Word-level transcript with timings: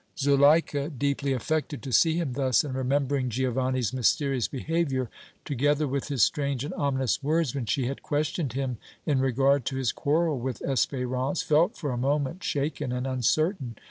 Zuleika, 0.17 0.89
deeply 0.89 1.31
affected 1.31 1.83
to 1.83 1.91
see 1.91 2.15
him 2.17 2.33
thus, 2.33 2.63
and 2.63 2.73
remembering 2.73 3.29
Giovanni's 3.29 3.93
mysterious 3.93 4.47
behavior, 4.47 5.11
together 5.45 5.87
with 5.87 6.07
his 6.07 6.23
strange 6.23 6.63
and 6.65 6.73
ominous 6.73 7.21
words, 7.21 7.53
when 7.53 7.67
she 7.67 7.85
had 7.85 8.01
questioned 8.01 8.53
him 8.53 8.79
in 9.05 9.19
regard 9.19 9.63
to 9.65 9.75
his 9.75 9.91
quarrel 9.91 10.39
with 10.39 10.57
Espérance, 10.61 11.43
felt 11.43 11.77
for 11.77 11.91
a 11.91 11.97
moment 11.99 12.43
shaken 12.43 12.91
and 12.91 13.05
uncertain. 13.05 13.75